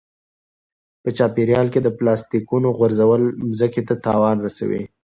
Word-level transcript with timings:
په 1.01 1.09
چاپیریال 1.17 1.67
کې 1.73 1.79
د 1.83 1.89
پلاستیکونو 1.97 2.67
غورځول 2.77 3.23
مځکې 3.47 3.81
ته 3.87 3.93
تاوان 4.05 4.37
رسوي. 4.45 4.83